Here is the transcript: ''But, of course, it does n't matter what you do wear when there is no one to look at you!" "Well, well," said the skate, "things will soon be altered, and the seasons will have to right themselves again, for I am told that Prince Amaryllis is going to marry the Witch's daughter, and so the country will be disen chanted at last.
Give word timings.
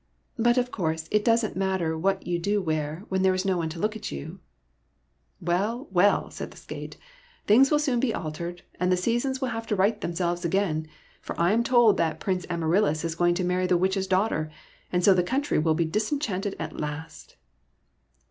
''But, 0.49 0.57
of 0.57 0.71
course, 0.71 1.07
it 1.11 1.23
does 1.23 1.45
n't 1.45 1.55
matter 1.55 1.95
what 1.95 2.25
you 2.25 2.39
do 2.39 2.59
wear 2.59 3.05
when 3.09 3.21
there 3.21 3.35
is 3.35 3.45
no 3.45 3.57
one 3.57 3.69
to 3.69 3.77
look 3.77 3.95
at 3.95 4.11
you!" 4.11 4.39
"Well, 5.49 5.89
well," 5.91 6.31
said 6.31 6.49
the 6.49 6.57
skate, 6.57 6.97
"things 7.45 7.69
will 7.69 7.77
soon 7.77 7.99
be 7.99 8.11
altered, 8.11 8.63
and 8.79 8.91
the 8.91 8.97
seasons 8.97 9.41
will 9.41 9.49
have 9.49 9.67
to 9.67 9.75
right 9.75 10.01
themselves 10.01 10.43
again, 10.43 10.87
for 11.21 11.39
I 11.39 11.51
am 11.51 11.63
told 11.63 11.97
that 11.97 12.19
Prince 12.19 12.47
Amaryllis 12.49 13.03
is 13.05 13.13
going 13.13 13.35
to 13.35 13.43
marry 13.43 13.67
the 13.67 13.77
Witch's 13.77 14.07
daughter, 14.07 14.49
and 14.91 15.03
so 15.03 15.13
the 15.13 15.21
country 15.21 15.59
will 15.59 15.75
be 15.75 15.85
disen 15.85 16.19
chanted 16.19 16.55
at 16.57 16.79
last. 16.79 17.35